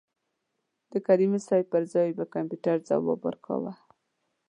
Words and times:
د 0.91 0.93
کریمي 1.05 1.39
صیب 1.47 1.65
پر 1.73 1.83
ځای 1.93 2.09
به 2.17 2.23
کمپیوټر 2.33 2.77
ځواب 2.89 3.19
ورکاوه. 3.23 3.71